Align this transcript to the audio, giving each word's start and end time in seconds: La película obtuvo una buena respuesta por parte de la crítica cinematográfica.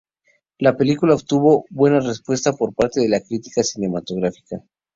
La 0.57 0.75
película 0.77 1.13
obtuvo 1.13 1.57
una 1.57 1.65
buena 1.69 1.99
respuesta 1.99 2.53
por 2.53 2.73
parte 2.73 3.01
de 3.01 3.07
la 3.09 3.21
crítica 3.21 3.61
cinematográfica. 3.61 4.63